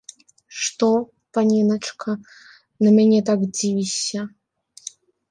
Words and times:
Што, 0.59 0.87
паненачка, 1.37 2.15
на 2.85 2.93
мяне 2.95 3.19
так 3.27 3.39
дзівішся? 3.57 4.19